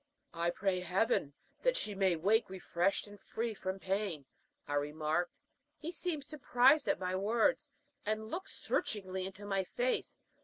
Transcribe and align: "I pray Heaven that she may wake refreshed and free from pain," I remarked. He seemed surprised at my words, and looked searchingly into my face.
"I 0.33 0.49
pray 0.49 0.79
Heaven 0.79 1.33
that 1.61 1.77
she 1.77 1.93
may 1.93 2.15
wake 2.15 2.49
refreshed 2.49 3.05
and 3.05 3.19
free 3.21 3.53
from 3.53 3.77
pain," 3.77 4.25
I 4.67 4.73
remarked. 4.73 5.35
He 5.77 5.91
seemed 5.91 6.23
surprised 6.23 6.89
at 6.89 6.99
my 6.99 7.15
words, 7.15 7.69
and 8.03 8.25
looked 8.31 8.49
searchingly 8.49 9.27
into 9.27 9.45
my 9.45 9.63
face. 9.63 10.17